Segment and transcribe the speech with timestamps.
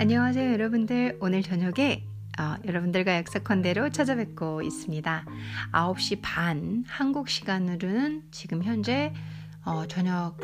[0.00, 1.18] 안녕하세요, 여러분들.
[1.20, 2.04] 오늘 저녁에
[2.38, 5.24] 어, 여러분들과 약속한 대로 찾아뵙고 있습니다.
[5.72, 9.12] 9시 반 한국 시간으로는 지금 현재
[9.64, 10.36] 어, 저녁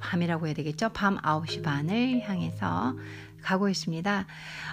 [0.00, 0.88] 밤이라고 해야 되겠죠?
[0.88, 2.96] 밤 9시 반을 향해서
[3.42, 4.26] 가고 있습니다.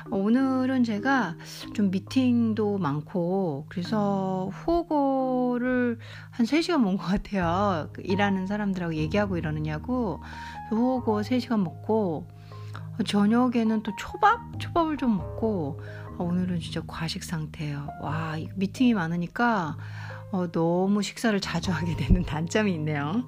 [0.09, 1.35] 오늘은 제가
[1.75, 5.99] 좀 미팅도 많고 그래서 후보를
[6.31, 7.87] 한 3시간 먹은 것 같아요.
[7.93, 10.23] 그 일하는 사람들하고 얘기하고 이러느냐고
[10.71, 12.25] 후보 3시간 먹고
[13.05, 14.39] 저녁에는 또 초밥?
[14.59, 15.81] 초밥을 좀 먹고
[16.17, 17.87] 어, 오늘은 진짜 과식 상태예요.
[18.01, 19.77] 와, 미팅이 많으니까
[20.31, 23.23] 어, 너무 식사를 자주 하게 되는 단점이 있네요.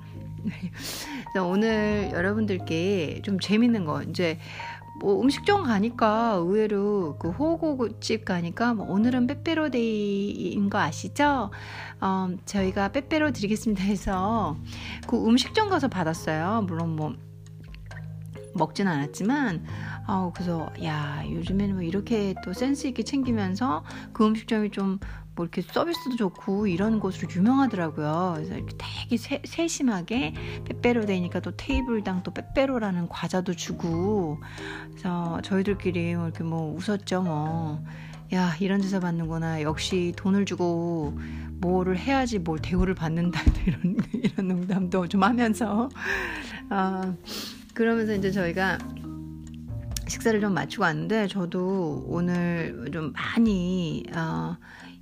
[1.43, 4.39] 오늘 여러분들께 좀 재밌는 거 이제
[5.01, 11.51] 뭐 음식점 가니까 의외로 그 호고집 가니까 뭐 오늘은 빼빼로데이인 거 아시죠?
[11.99, 14.57] 어, 저희가 빼빼로 드리겠습니다 해서
[15.07, 16.63] 그 음식점 가서 받았어요.
[16.67, 17.15] 물론 뭐
[18.55, 19.65] 먹진 않았지만
[20.07, 24.99] 어, 그래서 야 요즘에는 뭐 이렇게 또 센스 있게 챙기면서 그 음식점이 좀
[25.35, 28.33] 뭐 이렇게 서비스도 좋고 이런 곳으로 유명하더라고요.
[28.35, 30.33] 그래서 이렇게 되게 세, 세심하게
[30.65, 34.39] 빼빼로 되니까 또 테이블당 또 빼빼로라는 과자도 주고
[34.91, 37.83] 그래서 저희들끼리 뭐 이렇게 뭐 웃었죠 뭐.
[38.33, 41.13] 야 이런 데서 받는구나 역시 돈을 주고
[41.61, 45.89] 뭐를 해야지 뭘 대우를 받는다 이런 이런 농담도 좀 하면서
[46.71, 47.15] 어,
[47.75, 48.79] 그러면서 이제 저희가
[50.07, 54.55] 식사를 좀 마치고 왔는데 저도 오늘 좀 많이 어,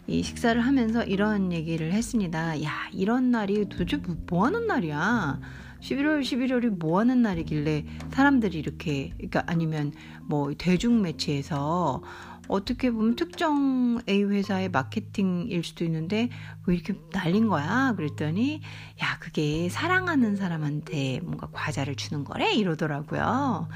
[0.08, 2.62] 이 식사를 하면서 이런 얘기를 했습니다.
[2.64, 5.40] 야 이런 날이 도대체 뭐, 뭐 하는 날이야?
[5.82, 9.92] 11월 11월이 뭐 하는 날이길래 사람들이 이렇게 그러니까 아니면
[10.24, 12.02] 뭐 대중 매체에서
[12.48, 16.30] 어떻게 보면 특정 A 회사의 마케팅일 수도 있는데
[16.66, 17.94] 뭐 이렇게 날린 거야?
[17.96, 18.62] 그랬더니
[19.02, 23.68] 야 그게 사랑하는 사람한테 뭔가 과자를 주는 거래 이러더라고요.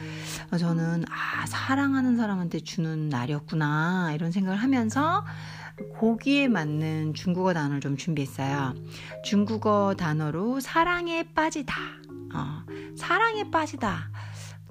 [0.59, 5.25] 저는 아 사랑하는 사람한테 주는 날이었구나 이런 생각을 하면서
[5.99, 8.73] 거기에 맞는 중국어 단어를 좀 준비했어요.
[9.23, 11.75] 중국어 단어로 사랑에 빠지다.
[12.33, 12.63] 어,
[12.97, 14.11] 사랑에 빠지다.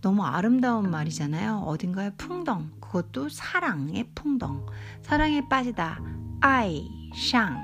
[0.07, 1.65] 너무 아름다운 말이잖아요.
[1.67, 2.71] 어딘가에 풍덩.
[2.79, 4.65] 그것도 사랑의 풍덩.
[5.03, 6.01] 사랑에 빠지다.
[6.41, 7.57] 아이, 샹,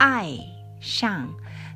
[0.00, 0.40] 아이,
[0.82, 1.28] 샹.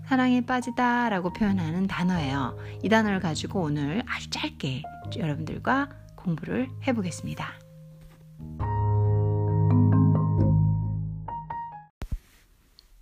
[0.07, 2.59] 사랑에 빠지다 라고 표현하는 단어예요.
[2.83, 4.83] 이 단어를 가지고 오늘 아주 짧게
[5.19, 7.53] 여러분들과 공부를 해보겠습니다.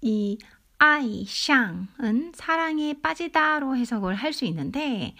[0.02, 0.38] 이
[0.82, 5.14] 아이, 샹은 사랑에 빠지다로 해석을 할 수 있는데,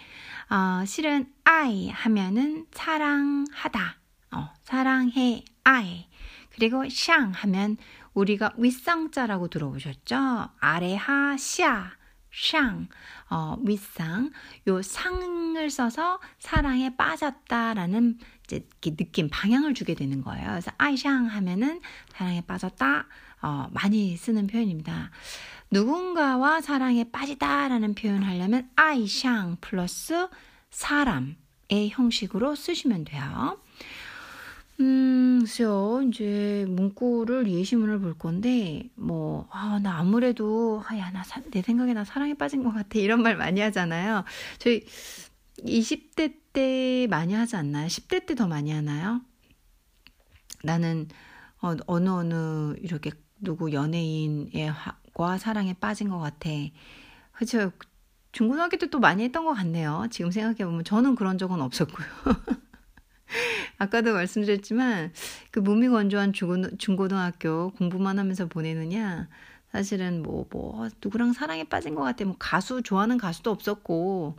[0.49, 3.99] 어, 실은 I 하면은 사랑하다.
[4.31, 6.07] 어, 사랑해, I.
[6.55, 7.77] 그리고 샹 하면
[8.15, 10.49] 우리가 윗상자라고 들어보셨죠?
[10.59, 11.91] 아래 하, 샤,
[12.33, 12.87] 샹,
[13.29, 14.31] 어, 윗상.
[14.67, 18.17] 요 상을 써서 사랑에 빠졌다라는
[18.51, 20.49] 이제 느낌, 방향을 주게 되는 거예요.
[20.49, 21.81] 그래서 아이샹 하면은
[22.13, 23.05] 사랑에 빠졌다.
[23.41, 25.09] 어, 많이 쓰는 표현입니다.
[25.71, 30.27] 누군가와 사랑에 빠지다라는 표현을 하려면 아이샹 플러스
[30.69, 33.57] 사람의 형식으로 쓰시면 돼요.
[34.79, 41.39] 음, 글쎄요, 이제 문구를 예시문을 볼 건데, 뭐, 아, 나 아무래도, 아, 야, 나, 사,
[41.51, 42.97] 내 생각에 나 사랑에 빠진 것 같아.
[42.97, 44.23] 이런 말 많이 하잖아요.
[44.57, 44.83] 저희
[45.65, 47.87] 20대 때 많이 하지 않나요?
[47.87, 49.21] 10대 때 더 많이 하나요?
[50.63, 51.07] 나는,
[51.61, 54.71] 어, 어느 어느 이렇게 누구 연예인의
[55.13, 56.49] 과 사랑에 빠진 것 같아.
[57.33, 57.71] 그쵸.
[58.31, 60.07] 중고등학교 때 또 많이 했던 것 같네요.
[60.11, 62.07] 지금 생각해보면 저는 그런 적은 없었고요.
[63.77, 65.11] 아까도 말씀드렸지만
[65.51, 69.27] 그 무미건조한 중고등학교 공부만 하면서 보내느냐
[69.71, 72.25] 사실은 뭐, 뭐, 누구랑 사랑에 빠진 것 같아.
[72.25, 74.37] 뭐, 가수, 좋아하는 가수도 없었고,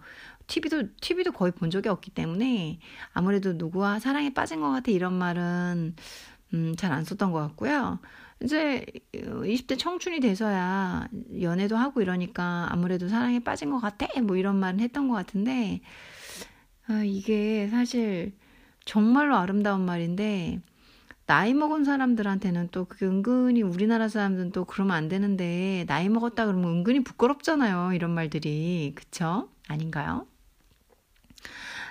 [0.53, 2.79] TV도, TV도 거의 본 적이 없기 때문에,
[3.13, 4.91] 아무래도 누구와 사랑에 빠진 것 같아.
[4.91, 5.95] 이런 말은,
[6.55, 7.99] 음, 잘 안 썼던 것 같고요.
[8.43, 11.09] 이제 20대 청춘이 돼서야
[11.41, 15.81] 연애도 하고 이러니까 아무래도 사랑에 빠진 것 같아 뭐 이런 말은 했던 것 같은데
[16.89, 18.33] 아, 이게 사실
[18.85, 20.61] 정말로 아름다운 말인데
[21.27, 26.71] 나이 먹은 사람들한테는 또 그게 은근히 우리나라 사람들은 또 그러면 안 되는데 나이 먹었다 그러면
[26.71, 30.27] 은근히 부끄럽잖아요 이런 말들이 그쵸 아닌가요?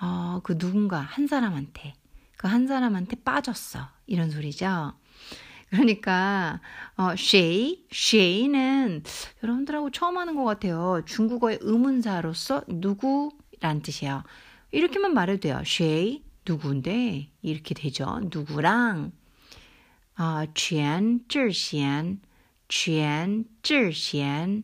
[0.00, 1.94] 어그누군가한사람한테
[2.36, 3.88] 그 한 사람한테 빠졌어.
[4.06, 4.92] 이런 소리죠.
[5.70, 6.60] 그러니까
[6.96, 9.02] 어 she, she는
[9.42, 11.02] 여러분들하고 처음 하는 것 같아요.
[11.06, 14.22] 중국어의 의문사로서 누구란 뜻이에요.
[14.70, 15.58] 이렇게만 말해도 돼요.
[15.62, 18.20] she 누구인데 이렇게 되죠.
[18.30, 19.12] 누구랑
[20.18, 22.20] 아, 全智贤,
[22.68, 24.62] 全智贤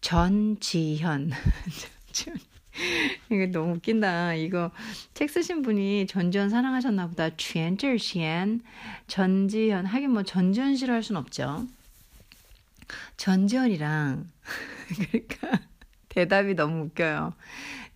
[0.00, 1.30] 전지현
[3.29, 4.35] 이거 너무 웃긴다.
[4.35, 4.71] 이거
[5.13, 7.29] 책 쓰신 분이 전지현 사랑하셨나 보다.
[7.35, 8.61] 전지현,
[9.07, 9.85] 전지현.
[9.85, 11.67] 하긴 뭐 전지현 싫어할 순 없죠.
[13.17, 14.29] 전지현이랑
[15.11, 15.59] 그러니까
[16.09, 17.33] 대답이 너무 웃겨요.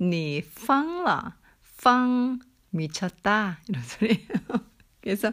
[0.02, 1.36] 니 팡라,
[1.84, 2.40] 팡
[2.70, 4.28] 미쳤다 이런 소리예요.
[5.02, 5.32] 그래서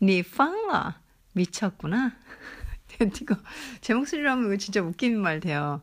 [0.00, 1.00] 니 팡라
[1.34, 2.12] 미쳤구나.
[2.99, 3.35] 이거
[3.81, 5.81] 제 목소리로 하면 이거 진짜 웃기는 말 돼요.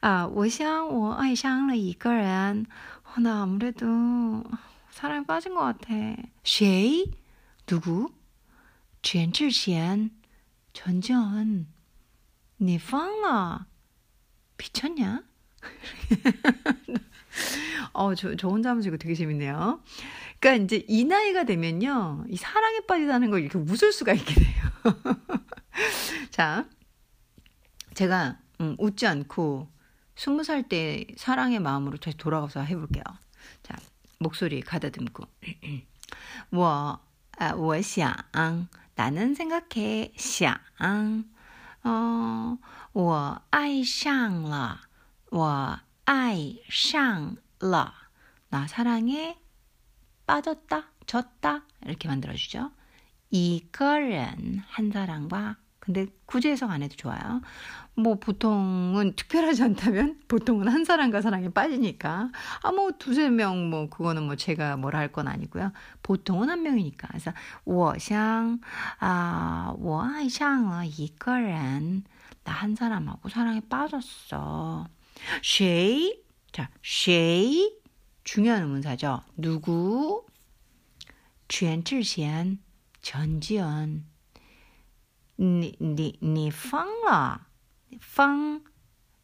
[0.00, 2.66] 아, 我想我爱上了一个人.
[3.04, 4.42] 어, 나 아무래도
[4.90, 5.94] 사랑에 빠진 것 같아.
[6.44, 7.10] 谁?
[7.66, 8.12] 누구?
[9.02, 10.10] 全智贤.
[10.72, 11.66] 전지현.
[12.60, 13.66] 你疯了?
[14.56, 15.22] 미쳤냐?
[17.92, 19.80] 어, 저, 저 혼자 하면서 이거 되게 재밌네요.
[20.40, 24.62] 그러니까 이제 이 나이가 되면요, 이 사랑에 빠지다는 걸 이렇게 웃을 수가 있게 돼요.
[26.36, 26.66] 자,
[27.94, 29.68] 제가 음, 웃지 않고
[30.16, 33.02] 스무 살 때 사랑의 마음으로 다시 돌아가서 해볼게요.
[33.62, 33.76] 자,
[34.18, 35.26] 목소리 가다듬고.
[36.52, 36.98] 我,
[37.38, 38.14] 아, 我想,
[38.94, 40.58] 나는 생각해, 想,
[41.84, 42.58] 어,
[42.92, 44.80] 我爱上了,
[45.30, 47.92] 我爱上了.
[48.50, 49.38] 나 사랑에
[50.26, 52.70] 빠졌다, 졌다 이렇게 만들어주죠.
[53.30, 57.42] 이거는 한 사람과 근데 굳이 해석 안 해도 좋아요.
[57.94, 62.30] 뭐 보통은 특별하지 않다면 보통은 한 사람과 사랑에 빠지니까
[62.62, 65.72] 아 뭐 두세 명 뭐 그거는 뭐 제가 뭐라 할 건 아니고요.
[66.02, 67.08] 보통은 한 명이니까.
[67.08, 67.32] 그래서
[67.64, 68.60] 我想
[69.00, 72.04] 啊我爱上了一个人
[72.44, 74.86] 나 한 사람하고 사랑에 빠졌어.
[75.42, 76.22] 谁?
[76.52, 77.72] 자, 谁
[78.24, 79.22] 중요한 의문사죠.
[79.36, 80.24] 누구?
[81.48, 82.58] 全智贤
[83.02, 84.04] 전지현.
[85.36, 87.48] 你你你疯了，
[88.00, 88.64] 疯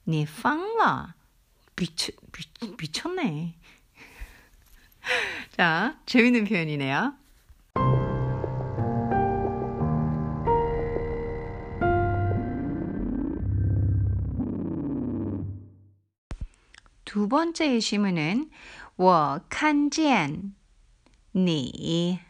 [0.05, 1.15] 你疯了，
[1.77, 3.55] 미쳤 미, 미쳤네.
[5.57, 7.15] 자, 재밌는 표현이네요.
[17.05, 18.51] 두 번째 예시문은
[18.97, 20.55] 我看见
[21.33, 22.21] 你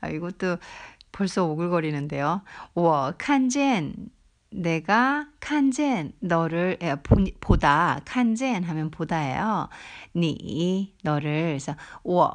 [0.00, 0.58] 아, 이것도
[1.12, 2.42] 벌써 오글거리는데요.
[2.74, 4.10] 我看见
[4.50, 9.68] 내가 칸젠 너를 예, 보, 다 칸젠 하면 보다예요.
[10.16, 12.34] 니 너를 그래서 我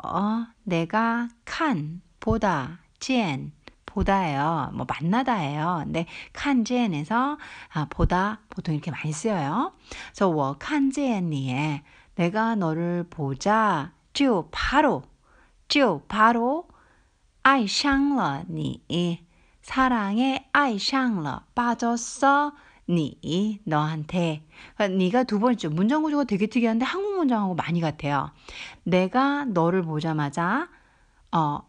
[0.63, 3.51] 내가 칸 보다 젠
[3.85, 4.71] 보다예요.
[4.73, 5.81] 뭐 만나다예요.
[5.85, 7.37] 근데 칸젠에서
[7.73, 9.73] 아, 보다 보통 이렇게 많이 쓰여요.
[10.11, 11.81] 그래서 我看见你
[12.15, 15.03] 내가 너를 보자 就 바로
[15.67, 16.67] 就 바로
[17.47, 19.25] 爱上了你
[19.61, 22.53] 사랑에 爱上了 빠졌어
[22.89, 24.45] 니 너한테
[24.75, 28.31] 그러니까 네가 두 번째 문장 구조가 되게 특이한데 한국 문장하고 많이 같아요.
[28.83, 30.67] 내가 너를 보자마자
[31.31, 31.61] 어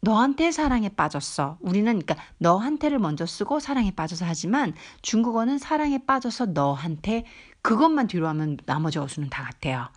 [0.00, 1.58] 너한테 사랑에 빠졌어.
[1.60, 7.24] 우리는 그러니까 너한테를 먼저 쓰고 사랑에 빠져서 하지만 중국어는 사랑에 빠져서 너한테
[7.60, 9.88] 그것만 뒤로 하면 나머지 어수는 다 같아요.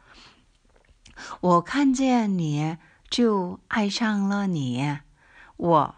[1.40, 2.78] 我看见你
[3.10, 5.00] 就爱上了你。
[5.58, 5.96] 我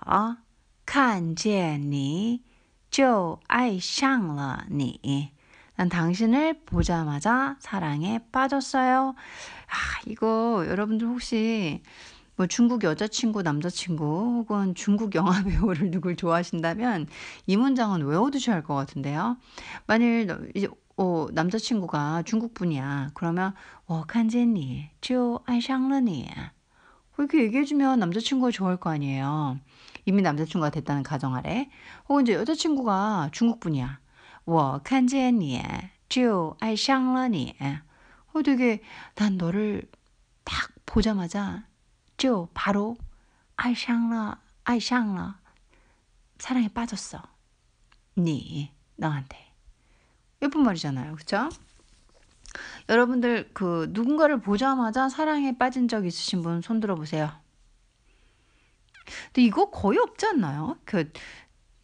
[0.86, 2.42] 看见你
[2.90, 5.32] 就爱上了你。
[5.76, 9.14] 난 당신을 보자마자 사랑에 빠졌어요.
[9.68, 11.84] 아, 이거 여러분들 혹시
[12.36, 14.06] 뭐 중국 여자친구, 남자친구
[14.40, 17.08] 혹은 중국 영화 배우를 누굴 좋아하신다면
[17.46, 19.38] 이 문장은 외워두셔야 할 것 같은데요.
[19.86, 23.12] 만일 이제 어, 남자친구가 중국 분이야.
[23.14, 23.54] 그러면
[23.86, 26.30] 我看见你就爱上了你。
[27.18, 29.60] 이렇게 얘기해주면 남자친구가 좋아할 거 아니에요.
[30.06, 31.70] 이미 남자친구가 됐다는 가정 아래.
[32.08, 34.00] 혹은 이제 여자친구가 중국분이야.
[34.46, 35.62] 我看见你
[36.08, 37.54] 就爱上了你.
[38.34, 38.82] 어, 되게
[39.16, 39.90] 난 너를
[40.46, 41.66] 딱 보자마자
[42.16, 42.96] 就 바로
[43.58, 45.40] 爱上了,爱上了.
[46.40, 47.22] 사랑에 빠졌어.
[48.16, 49.38] 니 너한테.
[50.42, 51.16] 예쁜 말이잖아요.
[51.16, 51.50] 그쵸?
[52.90, 57.32] 여러분들 그 누군가를 보자마자 사랑에 빠진 적 있으신 분 손 들어 보세요.
[59.28, 60.78] 근데 이거 거의 없지 않나요?
[60.86, 61.12] 그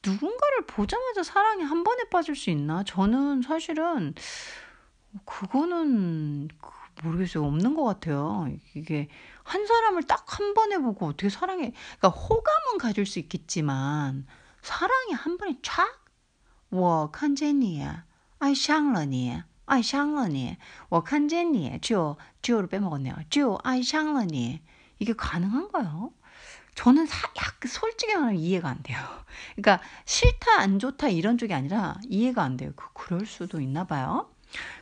[0.06, 2.84] 누군가를 보자마자 사랑에 한 번에 빠질 수 있나?
[2.84, 4.14] 저는 사실은
[5.26, 6.50] 그거는
[7.04, 7.46] 모르겠어요.
[7.46, 8.48] 없는 것 같아요.
[8.76, 9.08] 이게
[9.44, 11.74] 한 사람을 딱 한 번에 보고 어떻게 사랑해.
[12.00, 14.26] 그러니까 호감은 가질 수 있겠지만
[14.62, 15.88] 사랑이 한 번에 촥?
[16.70, 17.88] 我看见你
[18.40, 20.58] 爱上了你 爱上了你
[20.90, 23.16] 我看见你就就를 빼먹었네요.
[23.30, 24.62] 就爱上了你
[25.00, 26.12] 이게 가능한가요?
[26.76, 29.00] 저는 사, 약 솔직히 말하면 이해가 안 돼요.
[29.56, 32.72] 그러니까 싫다 안 좋다 이런 쪽이 아니라 이해가 안 돼요.
[32.76, 34.30] 그 그럴 수도 있나 봐요.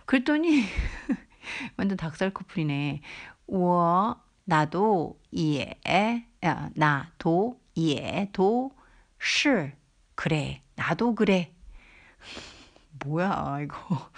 [0.05, 0.63] 그랬더니
[1.77, 3.01] 완전 닭살 커플이네.
[3.47, 8.71] 我 나도 이해 야, 나도 이해도
[9.19, 9.73] 是
[10.15, 11.53] 그래 나도 그래
[13.03, 14.09] 뭐야 이거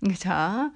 [0.17, 0.71] 자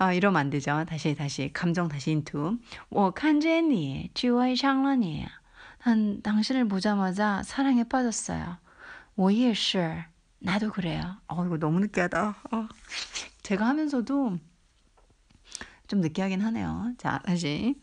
[0.00, 0.84] 아, 이러면 안 되죠.
[0.88, 2.58] 다시 다시 감정 다시 인투.
[2.88, 5.26] 我看见你就爱上了你.
[5.84, 8.58] 난 당신을 보자마자 사랑에 빠졌어요.
[9.16, 10.04] 我也是.
[10.38, 11.16] 나도 그래요.
[11.26, 12.36] 어, 이거 너무 느끼하다.
[12.52, 12.68] 어.
[13.42, 14.38] 제가 하면서도
[15.87, 16.93] 좀 느끼하긴 하네요.
[16.97, 17.75] 자, 다시.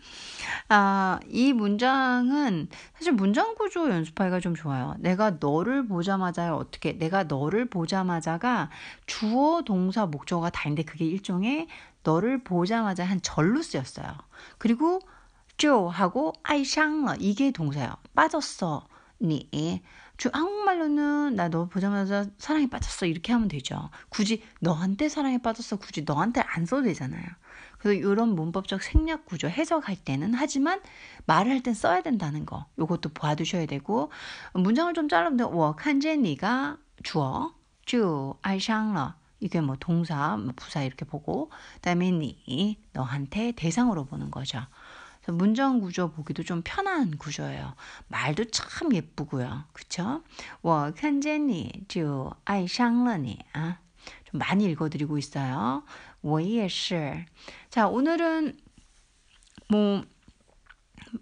[0.69, 4.95] 아, 이 문장은 사실 문장 구조 연습하기가 좀 좋아요.
[5.01, 8.71] 내가 너를 보자마자 어떻게, 내가 너를 보자마자가
[9.07, 11.69] 주어, 동사, 목적어가 다인데 그게 일종의
[12.05, 14.07] 너를 보자마자 한 절로 쓰였어요.
[14.59, 15.01] 그리고
[15.59, 17.95] 쪼 하고 아이샹러 이게 동사예요.
[18.15, 18.87] 빠졌어.
[19.23, 19.83] 니.
[20.17, 23.91] 주 한국말로는 나 너 보자마자 사랑에 빠졌어 이렇게 하면 되죠.
[24.11, 27.25] 굳이 너한테 사랑에 빠졌어 굳이 너한테 안 써도 되잖아요.
[27.80, 30.82] 그래서 이런 문법적 생략 구조 해석할 때는 하지만
[31.26, 34.12] 말을 할 땐 써야 된다는 거 요것도 봐두셔야 되고
[34.54, 37.54] 문장을 좀 잘라면 我看见你가 주어
[37.86, 44.62] 就爱上了 이게 뭐 동사, 뭐 부사 이렇게 보고 그다음에 니 너한테 대상으로 보는 거죠.
[45.28, 47.76] 문장 구조 보기도 좀 편한 구조예요.
[48.08, 49.66] 말도 참 예쁘고요.
[49.74, 50.22] 그쵸?
[50.62, 53.80] 我看见你就爱上了你啊.
[54.26, 55.84] 좀 많이 읽어드리고 있어요.
[56.22, 57.26] 我也是.
[57.70, 58.58] 자, 오늘은
[59.70, 60.04] 뭐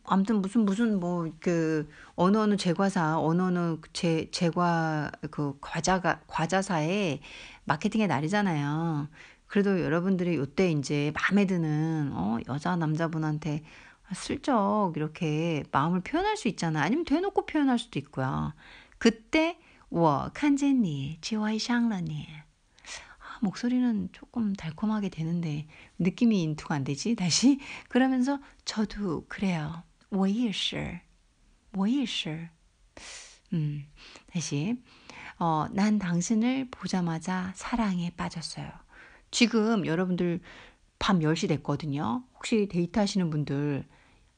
[0.06, 7.22] 아무튼 무슨 무슨 뭐 그 어느 어느 제과사 어느 어느 제 제과 그 과자가 과자사의
[7.66, 9.08] 마케팅의 날이잖아요.
[9.48, 13.64] 그래도 여러분들이 요때 이제 마음에 드는 어 여자 남자분한테
[14.14, 16.82] 슬쩍 이렇게 마음을 표현할 수 있잖아.
[16.82, 18.54] 아니면 대놓고 표현할 수도 있고요.
[18.98, 19.58] 그때
[19.90, 22.28] 我看见你就爱上了你
[23.38, 25.68] 아, 목소리는 조금 달콤하게 되는데
[26.00, 27.16] 느낌이 인투가 안 되지?
[27.16, 29.84] 다시 그러면서 저도 그래요.
[30.10, 31.00] 我也是.
[31.76, 32.50] 我也是.
[33.54, 33.86] 음.
[34.32, 34.78] 다시
[35.40, 38.70] 어, 난 당신을 보자마자 사랑에 빠졌어요.
[39.32, 40.42] 지금 여러분들
[41.00, 42.24] 밤 10시 됐거든요.
[42.36, 43.86] 혹시 데이트 하시는 분들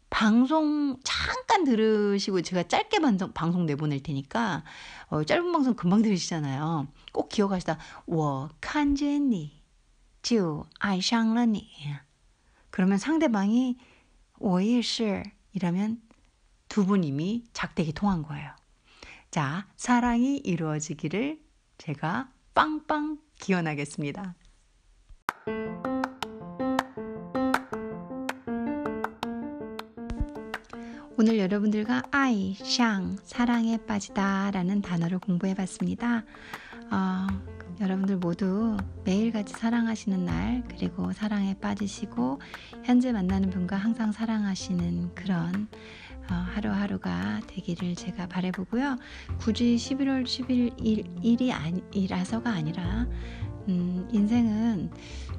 [0.10, 4.63] 방송 잠깐 들으시고 제가 짧게 방송, 방송 내보낼 테니까
[5.08, 6.88] 어, 짧은 방송 금방 들으시잖아요.
[7.12, 7.77] 꼭 기억하시다.
[8.05, 9.62] 我看见你
[10.22, 11.67] 就爱上了你.
[12.72, 13.77] 그러면 상대방이
[14.39, 16.01] 我也是 이라면
[16.67, 18.51] 두 분 이미 작대기 통한 거예요.
[19.32, 21.39] 자, 사랑이 이루어지기를
[21.77, 24.36] 제가 빵빵 기원하겠습니다.
[31.17, 36.24] 오늘 여러분들과 아이, 샹, 사랑에 빠지다라는 단어를 공부해 봤습니다.
[36.90, 37.26] 어,
[37.80, 42.40] 여러분들 모두 매일같이 사랑하시는 날, 그리고 사랑에 빠지시고,
[42.85, 45.68] 현재 만나는 분과 항상 사랑하시는 그런
[46.30, 48.99] 어, 하루하루가 되기를 제가 바래보고요.
[49.38, 53.06] 굳이 11월 11일이 아니라서가 아니라,
[53.71, 54.91] 음, 인생은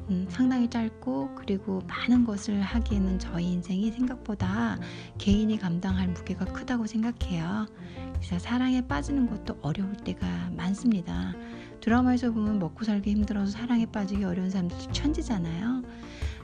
[0.09, 4.77] 음, 상당히 짧고 그리고 많은 것을 하기에는 저희 인생이 생각보다
[5.17, 7.67] 개인이 감당할 무게가 크다고 생각해요.
[8.15, 11.33] 그래서 사랑에 빠지는 것도 어려울 때가 많습니다.
[11.81, 15.83] 드라마에서 보면 먹고 살기 힘들어서 사랑에 빠지기 어려운 사람들이 천지잖아요.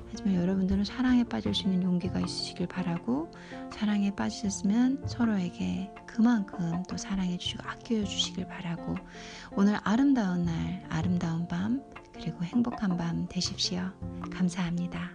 [0.10, 3.32] 하지만 여러분들은 사랑에 빠질 수 있는 용기가 있으시길 바라고
[3.72, 8.96] 사랑에 빠지셨으면 서로에게 그만큼 또 사랑해 주시고 아껴 주시길 바라고
[9.56, 11.82] 오늘 아름다운 날 아름다운 밤
[12.14, 13.92] 그리고 행복한 밤 되십시오.
[14.32, 15.12] 감사합니다.